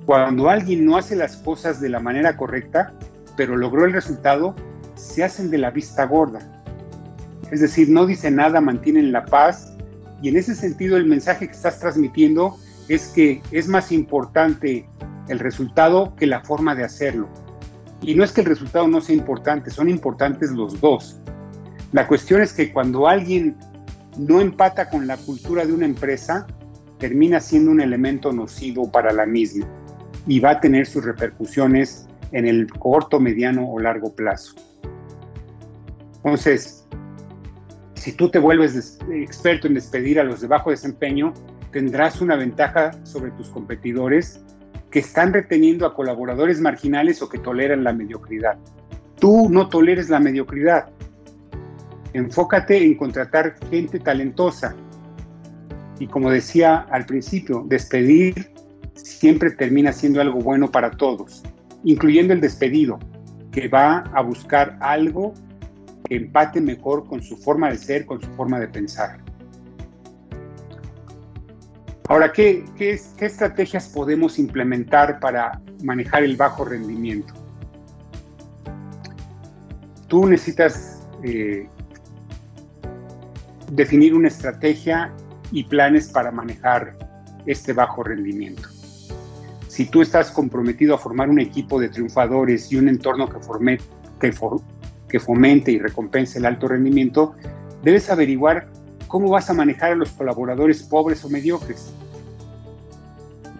cuando 0.06 0.48
alguien 0.48 0.86
no 0.86 0.96
hace 0.96 1.14
las 1.14 1.36
cosas 1.36 1.80
de 1.80 1.90
la 1.90 2.00
manera 2.00 2.36
correcta, 2.36 2.94
pero 3.36 3.56
logró 3.56 3.84
el 3.84 3.92
resultado, 3.92 4.54
se 4.94 5.22
hacen 5.22 5.50
de 5.50 5.58
la 5.58 5.70
vista 5.70 6.04
gorda. 6.04 6.40
Es 7.50 7.60
decir, 7.60 7.88
no 7.88 8.06
dice 8.06 8.30
nada, 8.30 8.60
mantienen 8.60 9.12
la 9.12 9.24
paz 9.24 9.74
y 10.22 10.28
en 10.28 10.36
ese 10.36 10.54
sentido 10.54 10.96
el 10.96 11.06
mensaje 11.06 11.46
que 11.46 11.52
estás 11.52 11.78
transmitiendo 11.78 12.56
es 12.88 13.08
que 13.08 13.42
es 13.52 13.68
más 13.68 13.92
importante 13.92 14.88
el 15.28 15.38
resultado 15.38 16.14
que 16.16 16.26
la 16.26 16.40
forma 16.40 16.74
de 16.74 16.84
hacerlo. 16.84 17.28
Y 18.00 18.14
no 18.14 18.24
es 18.24 18.32
que 18.32 18.40
el 18.40 18.46
resultado 18.46 18.88
no 18.88 19.00
sea 19.00 19.14
importante, 19.14 19.70
son 19.70 19.88
importantes 19.88 20.50
los 20.52 20.80
dos. 20.80 21.20
La 21.92 22.06
cuestión 22.06 22.42
es 22.42 22.52
que 22.52 22.72
cuando 22.72 23.08
alguien 23.08 23.56
no 24.18 24.40
empata 24.40 24.88
con 24.90 25.06
la 25.06 25.16
cultura 25.16 25.64
de 25.64 25.72
una 25.72 25.86
empresa, 25.86 26.46
termina 26.98 27.40
siendo 27.40 27.70
un 27.70 27.80
elemento 27.80 28.32
nocivo 28.32 28.90
para 28.90 29.12
la 29.12 29.26
misma 29.26 29.66
y 30.26 30.40
va 30.40 30.50
a 30.50 30.60
tener 30.60 30.86
sus 30.86 31.04
repercusiones 31.04 32.08
en 32.32 32.46
el 32.46 32.70
corto, 32.70 33.20
mediano 33.20 33.70
o 33.70 33.78
largo 33.78 34.14
plazo. 34.14 34.54
Entonces, 36.16 36.86
si 37.94 38.12
tú 38.12 38.30
te 38.30 38.38
vuelves 38.38 38.98
experto 39.10 39.66
en 39.66 39.74
despedir 39.74 40.20
a 40.20 40.24
los 40.24 40.40
de 40.40 40.48
bajo 40.48 40.70
desempeño, 40.70 41.32
tendrás 41.72 42.20
una 42.20 42.36
ventaja 42.36 42.92
sobre 43.04 43.30
tus 43.32 43.48
competidores 43.48 44.40
que 44.90 45.00
están 45.00 45.32
reteniendo 45.32 45.86
a 45.86 45.94
colaboradores 45.94 46.60
marginales 46.60 47.22
o 47.22 47.28
que 47.28 47.38
toleran 47.38 47.84
la 47.84 47.92
mediocridad. 47.92 48.58
Tú 49.18 49.48
no 49.50 49.68
toleres 49.68 50.08
la 50.08 50.20
mediocridad, 50.20 50.88
Enfócate 52.12 52.82
en 52.84 52.94
contratar 52.96 53.54
gente 53.70 53.98
talentosa. 53.98 54.74
Y 55.98 56.06
como 56.06 56.30
decía 56.30 56.86
al 56.90 57.06
principio, 57.06 57.64
despedir 57.66 58.52
siempre 58.94 59.50
termina 59.50 59.92
siendo 59.92 60.20
algo 60.20 60.40
bueno 60.40 60.70
para 60.70 60.90
todos, 60.90 61.42
incluyendo 61.84 62.32
el 62.32 62.40
despedido, 62.40 62.98
que 63.50 63.68
va 63.68 64.04
a 64.12 64.22
buscar 64.22 64.76
algo 64.80 65.34
que 66.04 66.16
empate 66.16 66.60
mejor 66.60 67.06
con 67.06 67.22
su 67.22 67.36
forma 67.36 67.70
de 67.70 67.78
ser, 67.78 68.06
con 68.06 68.20
su 68.20 68.28
forma 68.32 68.58
de 68.60 68.68
pensar. 68.68 69.18
Ahora, 72.08 72.32
¿qué, 72.32 72.64
estrategias 72.78 73.88
podemos 73.88 74.38
implementar 74.38 75.20
para 75.20 75.60
manejar 75.82 76.24
el 76.24 76.36
bajo 76.36 76.64
rendimiento? 76.64 77.34
Tú 80.06 80.26
necesitas 80.26 81.06
eh, 81.22 81.68
definir 83.70 84.14
una 84.14 84.28
estrategia 84.28 85.12
y 85.50 85.64
planes 85.64 86.08
para 86.08 86.30
manejar 86.30 86.96
este 87.46 87.72
bajo 87.72 88.02
rendimiento. 88.02 88.68
Si 89.68 89.86
tú 89.86 90.02
estás 90.02 90.30
comprometido 90.30 90.94
a 90.94 90.98
formar 90.98 91.30
un 91.30 91.40
equipo 91.40 91.80
de 91.80 91.88
triunfadores 91.88 92.72
y 92.72 92.76
un 92.76 92.88
entorno 92.88 93.28
que, 93.28 93.38
forme, 93.38 93.78
que, 94.20 94.32
que 95.08 95.20
fomente 95.20 95.72
y 95.72 95.78
recompense 95.78 96.38
el 96.38 96.46
alto 96.46 96.68
rendimiento, 96.68 97.34
debes 97.82 98.10
averiguar 98.10 98.68
cómo 99.06 99.30
vas 99.30 99.48
a 99.50 99.54
manejar 99.54 99.92
a 99.92 99.94
los 99.94 100.10
colaboradores 100.10 100.82
pobres 100.82 101.24
o 101.24 101.28
mediocres. 101.28 101.92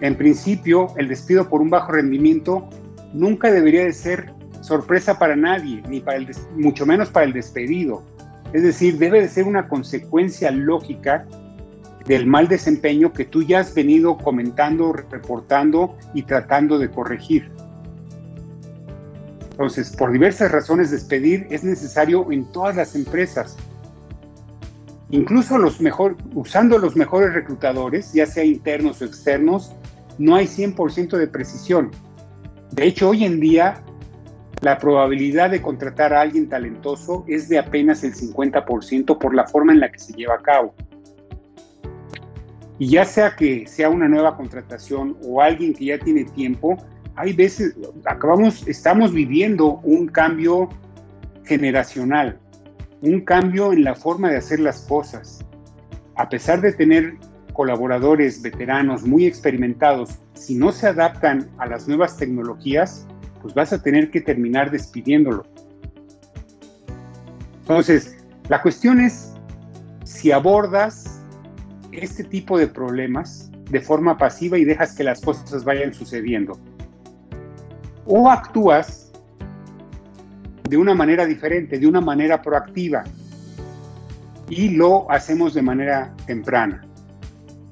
En 0.01 0.17
principio, 0.17 0.89
el 0.97 1.09
despido 1.09 1.49
por 1.49 1.61
un 1.61 1.71
bajo 1.71 1.93
rendimiento 1.93 2.69
nunca 3.13 3.51
debería 3.51 3.85
de 3.85 3.93
ser 3.93 4.33
sorpresa 4.61 5.19
para 5.19 5.35
nadie, 5.35 5.83
ni 5.89 6.01
para 6.01 6.19
el 6.19 6.29
mucho 6.57 6.87
menos 6.87 7.09
para 7.09 7.27
el 7.27 7.33
despedido. 7.33 8.03
Es 8.53 8.63
decir, 8.63 8.99
debe 8.99 9.21
de 9.21 9.29
ser 9.29 9.45
una 9.45 9.69
consecuencia 9.69 10.51
lógica 10.51 11.27
del 12.07 12.27
mal 12.27 12.49
desempeño 12.49 13.13
que 13.13 13.27
tú 13.27 13.43
ya 13.43 13.61
has 13.61 13.75
venido 13.75 14.17
comentando, 14.17 14.93
reportando 14.93 15.97
y 16.15 16.23
tratando 16.23 16.79
de 16.79 16.91
corregir. 16.91 17.51
Entonces, 19.51 19.95
por 19.95 20.13
diversas 20.13 20.51
razones, 20.51 20.91
despedir 20.91 21.47
es 21.51 21.65
necesario 21.65 22.31
en 22.33 22.51
todas 22.53 22.77
las 22.77 22.95
empresas. 22.95 23.57
Incluso 25.11 25.59
los 25.59 25.81
mejor, 25.81 26.17
usando 26.35 26.79
los 26.79 26.97
mejores 26.97 27.35
reclutadores, 27.35 28.13
ya 28.13 28.27
sea 28.27 28.45
internos 28.45 29.03
o 29.03 29.05
externos, 29.05 29.73
no 30.17 30.37
hay 30.37 30.47
100% 30.47 31.17
de 31.17 31.27
precisión. 31.27 31.91
De 32.73 32.87
hecho, 32.87 33.11
hoy 33.11 33.25
en 33.25 33.41
día 33.41 33.83
la 34.61 34.79
probabilidad 34.79 35.51
de 35.51 35.63
contratar 35.63 36.13
a 36.13 36.21
alguien 36.21 36.49
talentoso 36.49 37.25
es 37.29 37.49
de 37.49 37.59
apenas 37.59 38.03
el 38.03 38.15
50% 38.15 39.19
por 39.19 39.35
la 39.35 39.47
forma 39.47 39.73
en 39.73 39.81
la 39.81 39.93
que 39.93 39.99
se 39.99 40.13
lleva 40.13 40.35
a 40.35 40.43
cabo. 40.43 40.75
Y 42.79 42.91
ya 42.91 43.05
sea 43.05 43.37
que 43.37 43.67
sea 43.67 43.89
una 43.89 44.09
nueva 44.09 44.37
contratación 44.37 45.17
o 45.25 45.41
alguien 45.41 45.75
que 45.75 45.87
ya 45.87 45.99
tiene 45.99 46.25
tiempo, 46.25 46.77
hay 47.17 47.33
veces, 47.33 47.75
acabamos, 48.05 48.67
estamos 48.69 49.13
viviendo 49.13 49.81
un 49.83 50.07
cambio 50.07 50.69
generacional, 51.45 52.39
un 53.01 53.21
cambio 53.23 53.73
en 53.73 53.85
la 53.85 53.95
forma 53.95 54.31
de 54.31 54.37
hacer 54.37 54.61
las 54.61 54.83
cosas. 54.83 55.45
A 56.15 56.29
pesar 56.29 56.61
de 56.61 56.73
tener 56.73 57.15
colaboradores 57.53 58.43
veteranos 58.43 59.05
muy 59.05 59.27
experimentados, 59.27 60.19
si 60.35 60.55
no 60.55 60.71
se 60.71 60.87
adaptan 60.87 61.49
a 61.59 61.67
las 61.67 61.89
nuevas 61.89 62.17
tecnologías, 62.17 63.09
pues 63.49 63.55
vas 63.55 63.73
a 63.73 63.83
tener 63.83 64.11
que 64.11 64.21
terminar 64.21 64.71
despidiéndolo. 64.71 65.47
Entonces, 67.61 68.15
la 68.51 68.61
cuestión 68.61 69.01
es 69.01 69.33
si 70.05 70.31
abordas 70.33 71.23
este 71.91 72.25
tipo 72.25 72.59
de 72.59 72.67
problemas 72.67 73.51
de 73.71 73.81
forma 73.81 74.19
pasiva 74.19 74.59
y 74.59 74.67
dejas 74.67 74.95
que 74.95 75.03
las 75.03 75.23
cosas 75.23 75.65
vayan 75.65 75.95
sucediendo. 75.95 76.59
O 78.05 78.31
actúas 78.31 79.13
de 80.69 80.77
una 80.77 80.95
manera 80.95 81.25
diferente, 81.25 81.79
de 81.79 81.87
una 81.87 82.03
manera 82.03 82.43
proactiva. 82.43 83.05
Y 84.51 84.71
lo 84.71 85.11
hacemos 85.11 85.55
de 85.55 85.63
manera 85.63 86.15
temprana. 86.27 86.83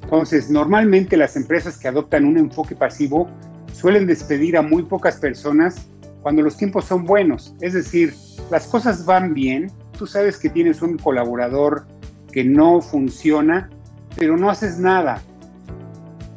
Entonces, 0.04 0.48
normalmente 0.48 1.18
las 1.18 1.36
empresas 1.36 1.76
que 1.76 1.88
adoptan 1.88 2.24
un 2.24 2.38
enfoque 2.38 2.74
pasivo 2.74 3.28
suelen 3.76 4.06
despedir 4.06 4.56
a 4.56 4.62
muy 4.62 4.84
pocas 4.84 5.16
personas 5.16 5.86
cuando 6.22 6.40
los 6.40 6.56
tiempos 6.56 6.86
son 6.86 7.04
buenos. 7.04 7.54
Es 7.60 7.74
decir, 7.74 8.14
las 8.50 8.66
cosas 8.66 9.04
van 9.04 9.34
bien, 9.34 9.70
tú 9.98 10.06
sabes 10.06 10.38
que 10.38 10.48
tienes 10.48 10.80
un 10.80 10.96
colaborador 10.96 11.86
que 12.32 12.42
no 12.42 12.80
funciona, 12.80 13.68
pero 14.16 14.38
no 14.38 14.48
haces 14.48 14.78
nada, 14.78 15.20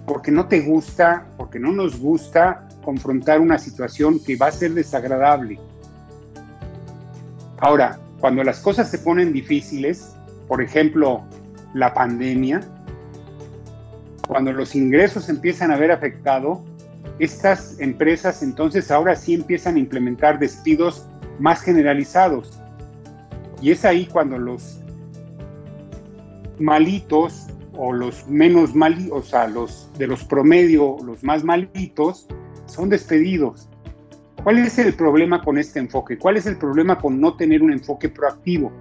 porque 0.05 0.31
no 0.31 0.47
te 0.47 0.59
gusta, 0.59 1.27
porque 1.37 1.59
no 1.59 1.71
nos 1.71 1.97
gusta 1.97 2.67
confrontar 2.83 3.39
una 3.39 3.57
situación 3.57 4.19
que 4.19 4.35
va 4.35 4.47
a 4.47 4.51
ser 4.51 4.73
desagradable. 4.73 5.57
Ahora, 7.59 7.99
cuando 8.19 8.43
las 8.43 8.59
cosas 8.59 8.91
se 8.91 8.97
ponen 8.97 9.31
difíciles, 9.31 10.13
por 10.49 10.61
ejemplo, 10.61 11.23
la 11.73 11.93
pandemia, 11.93 12.61
cuando 14.27 14.51
los 14.51 14.75
ingresos 14.75 15.29
empiezan 15.29 15.71
a 15.71 15.77
ver 15.77 15.91
afectado, 15.91 16.63
estas 17.19 17.79
empresas 17.79 18.41
entonces 18.43 18.91
ahora 18.91 19.15
sí 19.15 19.33
empiezan 19.33 19.75
a 19.75 19.79
implementar 19.79 20.39
despidos 20.39 21.07
más 21.39 21.61
generalizados. 21.61 22.59
Y 23.61 23.71
es 23.71 23.83
ahí 23.83 24.05
cuando 24.05 24.37
los 24.37 24.79
malitos 26.59 27.47
o 27.73 27.93
los 27.93 28.27
menos 28.27 28.75
malitos, 28.75 29.17
o 29.17 29.21
sea, 29.21 29.47
los 29.47 29.89
de 29.97 30.07
los 30.07 30.23
promedio, 30.23 30.97
los 31.05 31.23
más 31.23 31.43
malitos, 31.43 32.27
son 32.65 32.89
despedidos. 32.89 33.69
¿Cuál 34.43 34.59
es 34.59 34.79
el 34.79 34.93
problema 34.93 35.41
con 35.41 35.57
este 35.57 35.79
enfoque? 35.79 36.17
¿Cuál 36.17 36.37
es 36.37 36.45
el 36.45 36.57
problema 36.57 36.97
con 36.97 37.19
no 37.19 37.35
tener 37.35 37.61
un 37.61 37.73
enfoque 37.73 38.07
proactivo? 38.07 38.71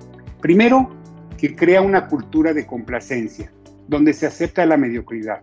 Primero, 0.41 0.89
que 1.37 1.55
crea 1.55 1.81
una 1.81 2.07
cultura 2.07 2.53
de 2.53 2.67
complacencia, 2.67 3.53
donde 3.89 4.13
se 4.13 4.27
acepta 4.27 4.67
la 4.67 4.77
mediocridad. 4.77 5.43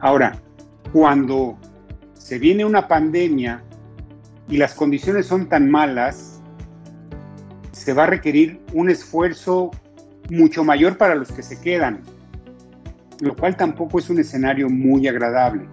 Ahora, 0.00 0.40
cuando 0.94 1.58
se 2.12 2.38
viene 2.38 2.64
una 2.64 2.86
pandemia 2.86 3.64
y 4.48 4.58
las 4.58 4.74
condiciones 4.74 5.26
son 5.26 5.48
tan 5.48 5.68
malas, 5.68 6.40
se 7.72 7.92
va 7.92 8.04
a 8.04 8.06
requerir 8.06 8.60
un 8.72 8.88
esfuerzo 8.88 9.72
mucho 10.30 10.62
mayor 10.62 10.96
para 10.96 11.16
los 11.16 11.32
que 11.32 11.42
se 11.42 11.60
quedan, 11.60 12.02
lo 13.20 13.34
cual 13.34 13.56
tampoco 13.56 13.98
es 13.98 14.08
un 14.08 14.20
escenario 14.20 14.70
muy 14.70 15.08
agradable, 15.08 15.66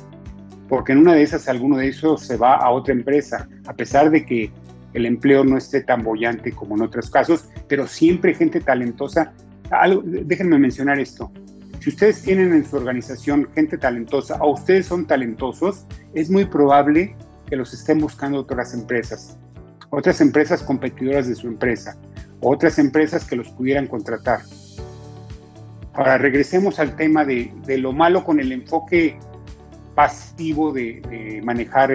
porque 0.67 0.93
en 0.93 0.97
una 0.97 1.13
de 1.13 1.21
esas 1.21 1.47
alguno 1.47 1.77
de 1.77 1.89
esos 1.89 2.25
se 2.25 2.35
va 2.35 2.55
a 2.55 2.71
otra 2.71 2.95
empresa, 2.95 3.47
a 3.67 3.73
pesar 3.73 4.09
de 4.09 4.25
que 4.25 4.51
el 4.95 5.05
empleo 5.05 5.43
no 5.43 5.55
esté 5.55 5.81
tan 5.81 6.01
bollante 6.01 6.51
como 6.51 6.75
en 6.75 6.81
otros 6.81 7.11
casos, 7.11 7.47
pero 7.67 7.85
siempre 7.85 8.33
gente 8.33 8.59
talentosa. 8.59 9.33
déjenme 10.03 10.57
mencionar 10.57 10.99
esto. 10.99 11.31
Si 11.81 11.89
ustedes 11.89 12.21
tienen 12.21 12.53
en 12.53 12.63
su 12.63 12.75
organización 12.75 13.49
gente 13.55 13.75
talentosa 13.75 14.35
o 14.39 14.51
ustedes 14.51 14.85
son 14.85 15.07
talentosos, 15.07 15.87
es 16.13 16.29
muy 16.29 16.45
probable 16.45 17.15
que 17.47 17.55
los 17.55 17.73
estén 17.73 17.97
buscando 17.97 18.41
otras 18.41 18.75
empresas, 18.75 19.35
otras 19.89 20.21
empresas 20.21 20.61
competidoras 20.61 21.27
de 21.27 21.33
su 21.33 21.47
empresa, 21.47 21.97
otras 22.39 22.77
empresas 22.77 23.25
que 23.25 23.35
los 23.35 23.49
pudieran 23.49 23.87
contratar. 23.87 24.41
Ahora 25.93 26.19
regresemos 26.19 26.79
al 26.79 26.95
tema 26.95 27.25
de, 27.25 27.51
lo 27.79 27.93
malo 27.93 28.23
con 28.23 28.39
el 28.39 28.51
enfoque 28.51 29.17
pasivo 29.95 30.71
de, 30.71 31.41
manejar 31.43 31.89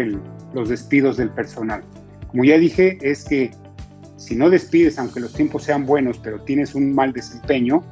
los 0.53 0.69
despidos 0.69 1.17
del 1.17 1.31
personal. 1.31 1.85
Como 2.27 2.43
ya 2.43 2.59
dije, 2.59 2.99
es 3.03 3.25
que 3.25 3.53
si 4.17 4.35
no 4.35 4.51
despides, 4.51 4.99
aunque 4.99 5.21
los 5.21 5.33
tiempos 5.33 5.63
sean 5.63 5.87
buenos, 5.87 6.19
pero 6.19 6.41
tienes 6.41 6.75
un 6.75 6.93
mal 6.93 7.13
desempeño, 7.13 7.85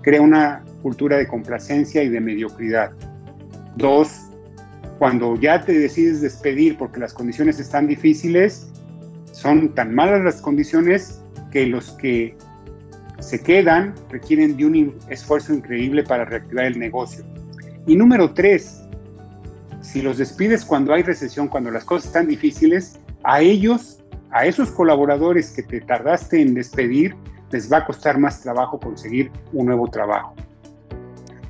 crea 0.00 0.22
una 0.22 0.64
cultura 0.82 1.16
de 1.16 1.26
complacencia 1.26 2.02
y 2.02 2.08
de 2.08 2.20
mediocridad. 2.20 2.92
Dos, 3.76 4.28
cuando 4.98 5.36
ya 5.36 5.64
te 5.64 5.72
decides 5.72 6.20
despedir 6.20 6.76
porque 6.76 7.00
las 7.00 7.12
condiciones 7.12 7.58
están 7.58 7.86
difíciles, 7.86 8.68
son 9.32 9.74
tan 9.74 9.94
malas 9.94 10.22
las 10.22 10.40
condiciones 10.40 11.22
que 11.50 11.66
los 11.66 11.92
que 11.92 12.36
se 13.20 13.40
quedan 13.40 13.94
requieren 14.10 14.56
de 14.56 14.66
un 14.66 14.98
esfuerzo 15.08 15.54
increíble 15.54 16.02
para 16.02 16.24
reactivar 16.24 16.66
el 16.66 16.78
negocio. 16.78 17.24
Y 17.86 17.96
número 17.96 18.32
tres, 18.32 18.82
si 19.80 20.02
los 20.02 20.18
despides 20.18 20.64
cuando 20.64 20.92
hay 20.92 21.02
recesión, 21.02 21.48
cuando 21.48 21.70
las 21.70 21.84
cosas 21.84 22.06
están 22.06 22.26
difíciles, 22.26 22.98
a 23.24 23.40
ellos, 23.40 24.02
a 24.30 24.46
esos 24.46 24.70
colaboradores 24.70 25.50
que 25.50 25.62
te 25.62 25.80
tardaste 25.80 26.40
en 26.40 26.54
despedir, 26.54 27.14
les 27.50 27.70
va 27.70 27.78
a 27.78 27.84
costar 27.84 28.18
más 28.18 28.40
trabajo 28.40 28.80
conseguir 28.80 29.30
un 29.52 29.66
nuevo 29.66 29.88
trabajo. 29.88 30.34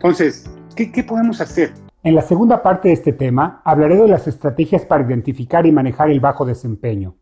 Entonces, 0.03 0.51
¿qué, 0.75 1.05
podemos 1.05 1.41
hacer? 1.41 1.75
En 2.03 2.17
la 2.17 2.23
segunda 2.23 2.61
parte 2.61 2.89
de 2.89 2.95
este 2.95 3.13
tema 3.13 3.63
hablaré 3.65 3.95
de 3.95 4.09
las 4.09 4.27
estrategias 4.27 4.85
para 4.85 5.05
identificar 5.05 5.65
y 5.65 5.71
manejar 5.71 6.11
el 6.11 6.19
bajo 6.19 6.45
desempeño. 6.45 7.15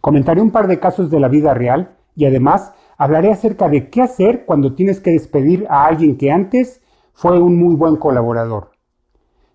Comentaré 0.00 0.40
un 0.40 0.50
par 0.50 0.66
de 0.66 0.80
casos 0.80 1.08
de 1.08 1.20
la 1.20 1.28
vida 1.28 1.54
real 1.54 1.94
y 2.16 2.26
además 2.26 2.72
hablaré 2.98 3.30
acerca 3.30 3.68
de 3.68 3.90
qué 3.90 4.02
hacer 4.02 4.44
cuando 4.44 4.74
tienes 4.74 4.98
que 4.98 5.12
despedir 5.12 5.68
a 5.70 5.86
alguien 5.86 6.18
que 6.18 6.32
antes 6.32 6.82
fue 7.12 7.40
un 7.40 7.56
muy 7.56 7.76
buen 7.76 7.94
colaborador. 7.94 8.72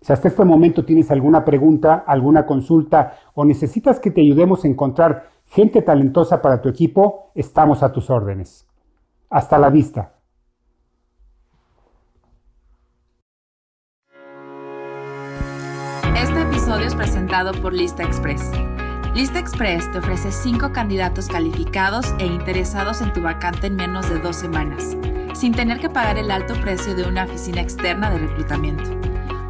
Si 0.00 0.14
hasta 0.14 0.28
este 0.28 0.46
momento 0.46 0.86
tienes 0.86 1.10
alguna 1.10 1.44
pregunta, 1.44 2.04
alguna 2.06 2.46
consulta 2.46 3.18
o 3.34 3.44
necesitas 3.44 4.00
que 4.00 4.10
te 4.10 4.22
ayudemos 4.22 4.64
a 4.64 4.68
encontrar 4.68 5.28
gente 5.44 5.82
talentosa 5.82 6.40
para 6.40 6.62
tu 6.62 6.70
equipo, 6.70 7.32
estamos 7.34 7.82
a 7.82 7.92
tus 7.92 8.08
órdenes. 8.08 8.66
Hasta 9.28 9.58
la 9.58 9.68
vista. 9.68 10.15
Episodio 16.66 16.88
es 16.88 16.96
presentado 16.96 17.52
por 17.52 17.72
Lista 17.72 18.02
Express. 18.02 18.50
Lista 19.14 19.38
Express 19.38 19.88
te 19.92 19.98
ofrece 19.98 20.32
5 20.32 20.72
candidatos 20.72 21.28
calificados 21.28 22.12
e 22.18 22.26
interesados 22.26 23.02
en 23.02 23.12
tu 23.12 23.22
vacante 23.22 23.68
en 23.68 23.76
menos 23.76 24.10
de 24.10 24.18
dos 24.18 24.34
semanas, 24.34 24.96
sin 25.32 25.54
tener 25.54 25.78
que 25.78 25.88
pagar 25.88 26.18
el 26.18 26.28
alto 26.28 26.60
precio 26.60 26.96
de 26.96 27.04
una 27.04 27.26
oficina 27.26 27.60
externa 27.60 28.10
de 28.10 28.18
reclutamiento. 28.18 28.82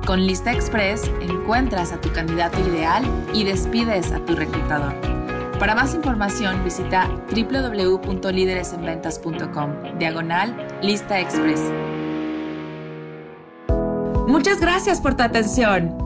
Con 0.06 0.26
Lista 0.26 0.52
Express 0.52 1.10
encuentras 1.22 1.92
a 1.92 2.02
tu 2.02 2.12
candidato 2.12 2.60
ideal 2.60 3.02
y 3.32 3.44
despides 3.44 4.12
a 4.12 4.18
tu 4.18 4.36
reclutador. 4.36 4.92
Para 5.58 5.74
más 5.74 5.94
información 5.94 6.62
visita 6.64 7.08
www.lideresenventas.com, 7.34 9.70
diagonal 9.98 10.54
Lista 10.82 11.18
Express. 11.18 11.62
Muchas 14.28 14.60
gracias 14.60 15.00
por 15.00 15.14
tu 15.14 15.22
atención. 15.22 16.05